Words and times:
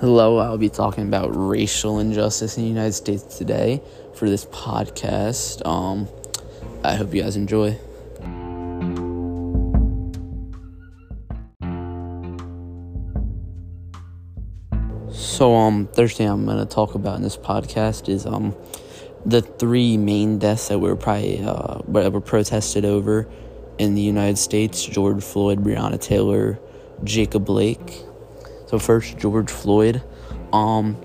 Hello, 0.00 0.38
I'll 0.38 0.58
be 0.58 0.68
talking 0.68 1.08
about 1.08 1.30
racial 1.30 1.98
injustice 1.98 2.56
in 2.56 2.62
the 2.62 2.68
United 2.68 2.92
States 2.92 3.36
today 3.36 3.82
for 4.14 4.30
this 4.30 4.44
podcast. 4.44 5.66
Um, 5.66 6.06
I 6.84 6.94
hope 6.94 7.12
you 7.12 7.22
guys 7.22 7.34
enjoy. 7.34 7.76
So, 15.10 15.56
um, 15.56 15.88
Thursday 15.88 16.26
I'm 16.26 16.46
gonna 16.46 16.64
talk 16.64 16.94
about 16.94 17.16
in 17.16 17.22
this 17.22 17.36
podcast 17.36 18.08
is 18.08 18.24
um 18.24 18.54
the 19.26 19.42
three 19.42 19.96
main 19.96 20.38
deaths 20.38 20.68
that 20.68 20.78
were 20.78 20.94
probably 20.94 21.42
uh 21.42 21.80
that 21.88 22.12
were 22.12 22.20
protested 22.20 22.84
over 22.84 23.28
in 23.78 23.96
the 23.96 24.02
United 24.02 24.38
States: 24.38 24.84
George 24.84 25.24
Floyd, 25.24 25.64
Breonna 25.64 26.00
Taylor, 26.00 26.60
Jacob 27.02 27.44
Blake. 27.44 28.04
So 28.68 28.78
first, 28.78 29.18
George 29.18 29.50
Floyd. 29.50 30.02
Um, 30.52 30.96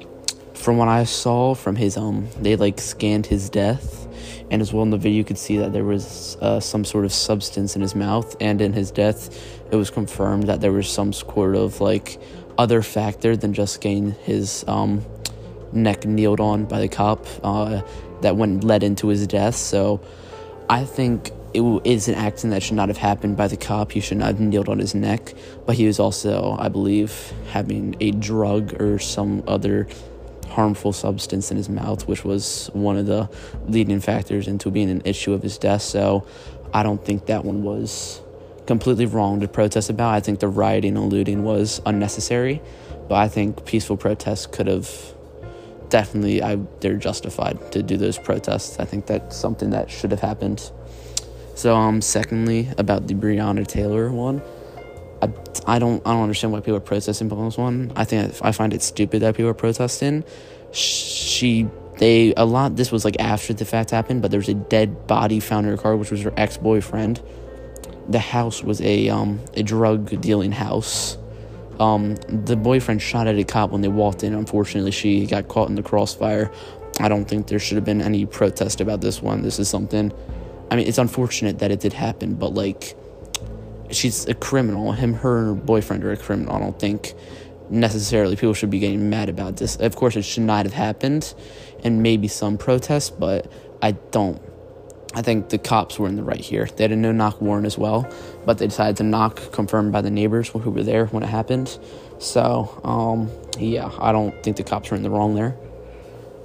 from 0.53 0.77
what 0.77 0.87
I 0.87 1.03
saw 1.03 1.55
from 1.55 1.75
his 1.75 1.97
um, 1.97 2.27
they 2.39 2.55
like 2.55 2.79
scanned 2.79 3.25
his 3.25 3.49
death, 3.49 4.07
and 4.51 4.61
as 4.61 4.71
well 4.73 4.83
in 4.83 4.89
the 4.89 4.97
video 4.97 5.17
you 5.17 5.23
could 5.23 5.37
see 5.37 5.57
that 5.57 5.73
there 5.73 5.83
was 5.83 6.37
uh, 6.41 6.59
some 6.59 6.85
sort 6.85 7.05
of 7.05 7.11
substance 7.13 7.75
in 7.75 7.81
his 7.81 7.95
mouth, 7.95 8.35
and 8.41 8.61
in 8.61 8.73
his 8.73 8.91
death, 8.91 9.29
it 9.71 9.75
was 9.75 9.89
confirmed 9.89 10.47
that 10.47 10.61
there 10.61 10.71
was 10.71 10.89
some 10.89 11.13
sort 11.13 11.55
of 11.55 11.81
like 11.81 12.21
other 12.57 12.81
factor 12.81 13.35
than 13.35 13.53
just 13.53 13.81
getting 13.81 14.11
his 14.11 14.63
um 14.67 15.03
neck 15.71 16.05
kneeled 16.05 16.39
on 16.39 16.65
by 16.65 16.79
the 16.79 16.87
cop 16.87 17.25
uh, 17.43 17.81
that 18.21 18.35
went 18.35 18.63
led 18.63 18.83
into 18.83 19.07
his 19.07 19.25
death. 19.25 19.55
So 19.55 20.01
I 20.69 20.85
think 20.85 21.31
it 21.53 21.61
is 21.85 22.07
an 22.07 22.15
accident 22.15 22.53
that 22.53 22.63
should 22.63 22.75
not 22.75 22.87
have 22.89 22.97
happened 22.97 23.37
by 23.37 23.47
the 23.47 23.57
cop. 23.57 23.91
He 23.91 23.99
should 23.99 24.17
not 24.17 24.27
have 24.27 24.39
kneeled 24.39 24.69
on 24.69 24.79
his 24.79 24.95
neck, 24.95 25.33
but 25.65 25.75
he 25.75 25.85
was 25.85 25.99
also, 25.99 26.55
I 26.59 26.69
believe, 26.69 27.33
having 27.51 27.95
a 27.99 28.11
drug 28.11 28.81
or 28.81 28.99
some 28.99 29.43
other 29.47 29.87
harmful 30.49 30.93
substance 30.93 31.51
in 31.51 31.57
his 31.57 31.69
mouth, 31.69 32.07
which 32.07 32.23
was 32.23 32.69
one 32.73 32.97
of 32.97 33.05
the 33.05 33.29
leading 33.67 33.99
factors 33.99 34.47
into 34.47 34.71
being 34.71 34.89
an 34.89 35.01
issue 35.05 35.33
of 35.33 35.43
his 35.43 35.57
death. 35.57 35.81
So 35.81 36.25
I 36.73 36.83
don't 36.83 37.03
think 37.03 37.27
that 37.27 37.45
one 37.45 37.63
was 37.63 38.21
completely 38.65 39.05
wrong 39.05 39.39
to 39.41 39.47
protest 39.47 39.89
about. 39.89 40.13
I 40.13 40.19
think 40.19 40.39
the 40.39 40.47
rioting 40.47 40.97
and 40.97 41.11
looting 41.11 41.43
was 41.43 41.81
unnecessary, 41.85 42.61
but 43.07 43.15
I 43.15 43.27
think 43.27 43.65
peaceful 43.65 43.97
protests 43.97 44.45
could 44.45 44.67
have 44.67 44.89
definitely 45.89 46.41
I 46.41 46.55
they're 46.79 46.95
justified 46.95 47.71
to 47.73 47.83
do 47.83 47.97
those 47.97 48.17
protests. 48.17 48.79
I 48.79 48.85
think 48.85 49.05
that's 49.05 49.35
something 49.35 49.69
that 49.71 49.91
should 49.91 50.09
have 50.11 50.21
happened. 50.21 50.71
So 51.55 51.75
um 51.75 52.01
secondly 52.01 52.69
about 52.77 53.07
the 53.07 53.13
Breonna 53.13 53.65
Taylor 53.65 54.11
one, 54.11 54.41
I, 55.21 55.29
I 55.65 55.79
don't 55.79 56.01
I 56.05 56.11
don't 56.11 56.23
understand 56.23 56.53
why 56.53 56.59
people 56.59 56.75
are 56.75 56.81
protesting 56.81 57.31
about 57.31 57.43
this 57.45 57.57
one. 57.57 57.91
I 57.95 58.03
think 58.05 58.35
I 58.41 58.51
find 58.51 58.73
it 58.73 58.81
stupid 58.81 59.21
that 59.21 59.35
people 59.35 59.49
are 59.49 59.53
protesting. 59.53 60.23
She 60.71 61.67
they 61.97 62.33
a 62.35 62.45
lot 62.45 62.75
this 62.75 62.91
was 62.91 63.05
like 63.05 63.19
after 63.19 63.53
the 63.53 63.65
fact 63.65 63.91
happened, 63.91 64.21
but 64.21 64.31
there 64.31 64.39
was 64.39 64.49
a 64.49 64.55
dead 64.55 65.07
body 65.07 65.39
found 65.39 65.67
in 65.67 65.71
her 65.71 65.77
car 65.77 65.95
which 65.95 66.11
was 66.11 66.21
her 66.21 66.33
ex-boyfriend. 66.35 67.21
The 68.09 68.19
house 68.19 68.63
was 68.63 68.81
a 68.81 69.09
um 69.09 69.39
a 69.53 69.63
drug 69.63 70.19
dealing 70.21 70.51
house. 70.51 71.17
Um, 71.79 72.15
the 72.27 72.55
boyfriend 72.55 73.01
shot 73.01 73.25
at 73.27 73.35
a 73.37 73.43
cop 73.43 73.71
when 73.71 73.81
they 73.81 73.87
walked 73.87 74.23
in. 74.23 74.33
Unfortunately, 74.35 74.91
she 74.91 75.25
got 75.25 75.47
caught 75.47 75.69
in 75.69 75.75
the 75.75 75.81
crossfire. 75.81 76.51
I 76.99 77.09
don't 77.09 77.25
think 77.25 77.47
there 77.47 77.57
should 77.57 77.75
have 77.77 77.85
been 77.85 78.01
any 78.01 78.27
protest 78.27 78.79
about 78.79 79.01
this 79.01 79.23
one. 79.23 79.41
This 79.41 79.57
is 79.57 79.69
something 79.69 80.11
I 80.73 80.75
mean, 80.75 80.87
it's 80.87 80.97
unfortunate 80.97 81.59
that 81.59 81.69
it 81.69 81.81
did 81.81 81.93
happen, 81.93 82.33
but 82.33 82.55
like, 82.55 82.95
she's 83.91 84.27
a 84.27 84.33
criminal. 84.33 84.91
Him, 84.91 85.13
her, 85.13 85.37
and 85.37 85.47
her 85.49 85.53
boyfriend 85.53 86.03
are 86.03 86.11
a 86.11 86.17
criminal. 86.17 86.55
I 86.55 86.59
don't 86.59 86.79
think 86.79 87.13
necessarily 87.69 88.35
people 88.35 88.55
should 88.55 88.71
be 88.71 88.79
getting 88.79 89.07
mad 89.07 89.29
about 89.29 89.57
this. 89.57 89.75
Of 89.75 89.95
course, 89.95 90.15
it 90.15 90.23
should 90.23 90.41
not 90.41 90.65
have 90.65 90.73
happened, 90.73 91.31
and 91.83 92.01
maybe 92.01 92.27
some 92.27 92.57
protests, 92.57 93.11
but 93.11 93.51
I 93.83 93.91
don't. 93.91 94.41
I 95.13 95.21
think 95.21 95.49
the 95.49 95.59
cops 95.59 95.99
were 95.99 96.07
in 96.07 96.15
the 96.15 96.23
right 96.23 96.41
here. 96.41 96.65
They 96.65 96.85
had 96.85 96.91
a 96.91 96.95
no 96.95 97.11
knock 97.11 97.39
warrant 97.39 97.67
as 97.67 97.77
well, 97.77 98.11
but 98.43 98.57
they 98.57 98.65
decided 98.65 98.97
to 98.97 99.03
knock, 99.03 99.51
confirmed 99.51 99.91
by 99.91 100.01
the 100.01 100.09
neighbors 100.09 100.49
who 100.49 100.71
were 100.71 100.81
there 100.81 101.05
when 101.05 101.21
it 101.21 101.27
happened. 101.29 101.77
So, 102.17 102.81
um, 102.83 103.29
yeah, 103.59 103.91
I 103.99 104.11
don't 104.11 104.41
think 104.41 104.57
the 104.57 104.63
cops 104.63 104.89
were 104.89 104.97
in 104.97 105.03
the 105.03 105.11
wrong 105.11 105.35
there. 105.35 105.55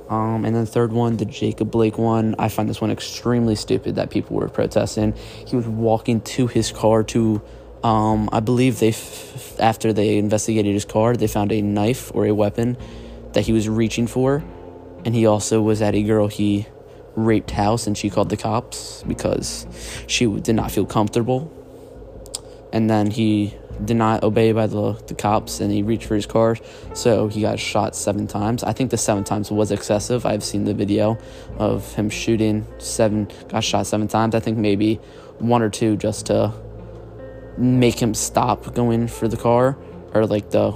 Um, 0.08 0.44
and 0.44 0.54
then 0.56 0.64
the 0.64 0.70
third 0.70 0.92
one, 0.92 1.18
the 1.18 1.26
Jacob 1.26 1.70
Blake 1.70 1.98
one, 1.98 2.34
I 2.38 2.48
find 2.48 2.68
this 2.68 2.80
one 2.80 2.90
extremely 2.90 3.54
stupid 3.54 3.96
that 3.96 4.10
people 4.10 4.36
were 4.36 4.48
protesting. 4.48 5.14
He 5.46 5.54
was 5.54 5.68
walking 5.68 6.22
to 6.22 6.46
his 6.46 6.72
car 6.72 7.02
to, 7.04 7.42
um, 7.84 8.30
I 8.32 8.40
believe 8.40 8.78
they, 8.78 8.88
f- 8.88 9.60
after 9.60 9.92
they 9.92 10.16
investigated 10.16 10.72
his 10.72 10.86
car, 10.86 11.14
they 11.14 11.26
found 11.26 11.52
a 11.52 11.60
knife 11.60 12.10
or 12.14 12.24
a 12.26 12.32
weapon 12.32 12.78
that 13.34 13.44
he 13.44 13.52
was 13.52 13.68
reaching 13.68 14.06
for. 14.06 14.42
And 15.04 15.14
he 15.14 15.26
also 15.26 15.60
was 15.60 15.82
at 15.82 15.94
a 15.94 16.02
girl 16.02 16.28
he 16.28 16.66
raped 17.14 17.50
house 17.50 17.86
and 17.86 17.98
she 17.98 18.08
called 18.08 18.30
the 18.30 18.36
cops 18.36 19.02
because 19.06 19.66
she 20.06 20.26
did 20.26 20.54
not 20.54 20.70
feel 20.70 20.86
comfortable. 20.86 21.52
And 22.72 22.88
then 22.88 23.10
he 23.10 23.54
did 23.84 23.96
not 23.96 24.22
obey 24.22 24.52
by 24.52 24.66
the, 24.66 24.92
the 25.06 25.14
cops 25.14 25.60
and 25.60 25.70
he 25.72 25.82
reached 25.82 26.06
for 26.06 26.14
his 26.14 26.26
car. 26.26 26.56
So 26.94 27.28
he 27.28 27.40
got 27.40 27.58
shot 27.58 27.94
seven 27.94 28.26
times. 28.26 28.64
I 28.64 28.72
think 28.72 28.90
the 28.90 28.96
seven 28.98 29.24
times 29.24 29.50
was 29.50 29.70
excessive. 29.70 30.26
I've 30.26 30.44
seen 30.44 30.64
the 30.64 30.74
video 30.74 31.18
of 31.58 31.92
him 31.94 32.10
shooting 32.10 32.66
seven 32.78 33.28
got 33.48 33.64
shot 33.64 33.86
seven 33.86 34.08
times. 34.08 34.34
I 34.34 34.40
think 34.40 34.58
maybe 34.58 34.96
one 35.38 35.62
or 35.62 35.70
two 35.70 35.96
just 35.96 36.26
to 36.26 36.52
make 37.56 38.00
him 38.00 38.14
stop 38.14 38.74
going 38.74 39.08
for 39.08 39.28
the 39.28 39.36
car 39.36 39.76
or 40.14 40.26
like 40.26 40.50
the 40.50 40.74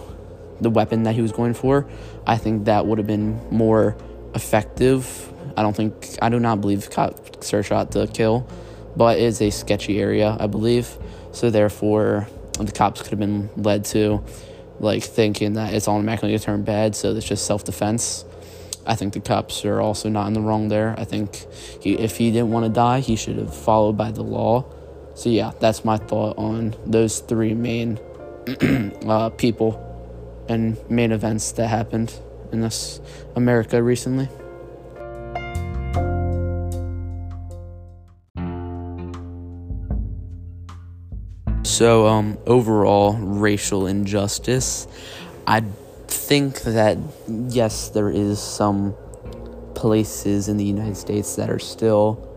the 0.60 0.70
weapon 0.70 1.02
that 1.04 1.14
he 1.14 1.22
was 1.22 1.32
going 1.32 1.54
for. 1.54 1.88
I 2.26 2.36
think 2.36 2.66
that 2.66 2.86
would 2.86 2.98
have 2.98 3.06
been 3.06 3.40
more 3.50 3.96
effective. 4.34 5.32
I 5.56 5.62
don't 5.62 5.76
think 5.76 6.16
i 6.22 6.30
do 6.30 6.40
not 6.40 6.60
believe 6.62 6.88
cops 6.88 7.52
are 7.52 7.62
shot 7.62 7.92
to 7.92 8.06
kill 8.06 8.48
but 8.96 9.18
it 9.18 9.24
is 9.24 9.42
a 9.42 9.50
sketchy 9.50 10.00
area 10.00 10.36
i 10.40 10.46
believe. 10.46 10.96
So 11.32 11.50
therefore 11.50 12.28
the 12.58 12.72
cops 12.72 13.02
could 13.02 13.10
have 13.10 13.18
been 13.18 13.50
led 13.56 13.84
to 13.86 14.22
like 14.80 15.02
thinking 15.02 15.54
that 15.54 15.72
it's 15.72 15.88
automatically 15.88 16.30
going 16.30 16.38
to 16.38 16.44
turn 16.44 16.62
bad, 16.64 16.94
so 16.94 17.14
it's 17.14 17.26
just 17.26 17.46
self 17.46 17.64
defense. 17.64 18.24
I 18.84 18.96
think 18.96 19.12
the 19.12 19.20
cops 19.20 19.64
are 19.64 19.80
also 19.80 20.08
not 20.08 20.26
in 20.26 20.32
the 20.32 20.40
wrong 20.40 20.68
there. 20.68 20.94
I 20.98 21.04
think 21.04 21.46
he, 21.80 21.94
if 21.94 22.16
he 22.16 22.32
didn't 22.32 22.50
want 22.50 22.66
to 22.66 22.72
die, 22.72 23.00
he 23.00 23.14
should 23.14 23.36
have 23.36 23.54
followed 23.54 23.96
by 23.96 24.10
the 24.10 24.22
law. 24.22 24.64
So 25.14 25.28
yeah, 25.28 25.52
that's 25.60 25.84
my 25.84 25.98
thought 25.98 26.36
on 26.36 26.74
those 26.84 27.20
three 27.20 27.54
main 27.54 28.00
uh, 29.06 29.30
people 29.30 29.88
and 30.48 30.76
main 30.90 31.12
events 31.12 31.52
that 31.52 31.68
happened 31.68 32.12
in 32.50 32.60
this 32.60 33.00
America 33.36 33.80
recently. 33.82 34.28
So, 41.72 42.06
um, 42.06 42.36
overall, 42.46 43.14
racial 43.14 43.86
injustice. 43.86 44.86
I 45.46 45.64
think 46.06 46.60
that, 46.64 46.98
yes, 47.26 47.88
there 47.88 48.10
is 48.10 48.42
some 48.42 48.94
places 49.74 50.48
in 50.48 50.58
the 50.58 50.66
United 50.66 50.98
States 50.98 51.36
that 51.36 51.48
are 51.48 51.58
still 51.58 52.28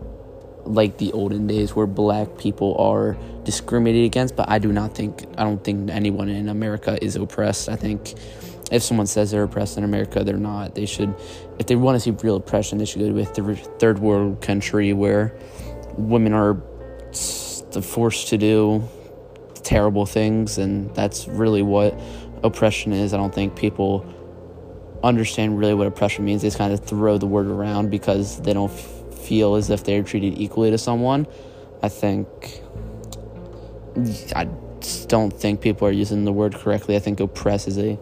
like 0.64 0.96
the 0.96 1.12
olden 1.12 1.46
days 1.46 1.76
where 1.76 1.86
black 1.86 2.38
people 2.38 2.76
are 2.78 3.14
discriminated 3.44 4.06
against, 4.06 4.36
but 4.36 4.48
I 4.48 4.58
do 4.58 4.72
not 4.72 4.94
think, 4.94 5.26
I 5.36 5.44
don't 5.44 5.62
think 5.62 5.90
anyone 5.90 6.30
in 6.30 6.48
America 6.48 6.98
is 7.04 7.14
oppressed. 7.16 7.68
I 7.68 7.76
think 7.76 8.14
if 8.72 8.82
someone 8.82 9.06
says 9.06 9.32
they're 9.32 9.42
oppressed 9.42 9.76
in 9.76 9.84
America, 9.84 10.24
they're 10.24 10.38
not. 10.38 10.74
They 10.74 10.86
should, 10.86 11.14
if 11.58 11.66
they 11.66 11.76
want 11.76 11.96
to 11.96 12.00
see 12.00 12.10
real 12.10 12.36
oppression, 12.36 12.78
they 12.78 12.86
should 12.86 13.02
go 13.02 13.12
to 13.12 13.50
a 13.50 13.54
third 13.54 13.98
world 13.98 14.40
country 14.40 14.94
where 14.94 15.36
women 15.98 16.32
are 16.32 16.56
forced 17.82 18.28
to 18.28 18.38
do 18.38 18.88
terrible 19.66 20.06
things, 20.06 20.58
and 20.58 20.94
that's 20.94 21.26
really 21.26 21.62
what 21.62 21.98
oppression 22.44 22.92
is. 22.92 23.12
I 23.12 23.16
don't 23.16 23.34
think 23.34 23.56
people 23.56 24.06
understand 25.02 25.58
really 25.58 25.74
what 25.74 25.88
oppression 25.88 26.24
means. 26.24 26.42
They 26.42 26.48
just 26.48 26.56
kind 26.56 26.72
of 26.72 26.84
throw 26.84 27.18
the 27.18 27.26
word 27.26 27.46
around 27.46 27.90
because 27.90 28.40
they 28.42 28.52
don't 28.52 28.70
f- 28.70 29.18
feel 29.18 29.56
as 29.56 29.68
if 29.68 29.82
they're 29.84 30.04
treated 30.04 30.38
equally 30.38 30.70
to 30.70 30.78
someone. 30.78 31.26
I 31.82 31.88
think 31.88 32.28
I 34.34 34.48
don't 35.08 35.32
think 35.32 35.60
people 35.60 35.88
are 35.88 35.92
using 35.92 36.24
the 36.24 36.32
word 36.32 36.54
correctly. 36.54 36.94
I 36.94 37.00
think 37.00 37.18
oppress 37.18 37.66
is 37.66 37.76
a 37.78 37.98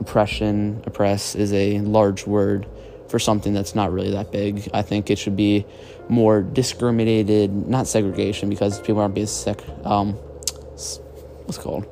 oppression, 0.00 0.82
oppress 0.84 1.34
is 1.34 1.52
a 1.54 1.78
large 1.80 2.26
word 2.26 2.66
for 3.08 3.18
something 3.18 3.54
that's 3.54 3.74
not 3.74 3.90
really 3.90 4.10
that 4.10 4.30
big. 4.30 4.68
I 4.74 4.82
think 4.82 5.10
it 5.10 5.18
should 5.18 5.36
be 5.36 5.64
more 6.08 6.42
discriminated, 6.42 7.50
not 7.50 7.86
segregation, 7.86 8.50
because 8.50 8.80
people 8.80 9.00
aren't 9.00 9.14
being 9.14 9.26
sec- 9.26 9.64
um, 9.84 10.16
what's 11.46 11.58
called 11.58 11.86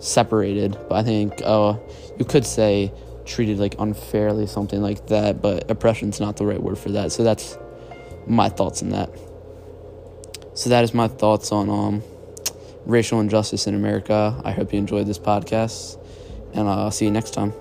separated. 0.00 0.78
But 0.88 0.96
I 0.96 1.02
think 1.02 1.40
uh, 1.44 1.76
you 2.18 2.24
could 2.24 2.46
say 2.46 2.92
treated 3.24 3.58
like 3.58 3.74
unfairly, 3.78 4.46
something 4.46 4.80
like 4.80 5.08
that. 5.08 5.42
But 5.42 5.70
oppression's 5.70 6.20
not 6.20 6.36
the 6.36 6.46
right 6.46 6.62
word 6.62 6.78
for 6.78 6.90
that. 6.90 7.12
So 7.12 7.24
that's 7.24 7.58
my 8.26 8.48
thoughts 8.48 8.82
on 8.82 8.90
that. 8.90 9.10
So 10.54 10.70
that 10.70 10.84
is 10.84 10.94
my 10.94 11.08
thoughts 11.08 11.52
on 11.52 11.68
um, 11.68 12.02
racial 12.86 13.20
injustice 13.20 13.66
in 13.66 13.74
America. 13.74 14.40
I 14.44 14.52
hope 14.52 14.72
you 14.72 14.78
enjoyed 14.78 15.06
this 15.06 15.18
podcast, 15.18 15.98
and 16.54 16.66
I'll 16.66 16.90
see 16.90 17.04
you 17.04 17.10
next 17.10 17.34
time. 17.34 17.52